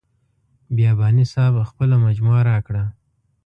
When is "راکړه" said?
2.51-2.83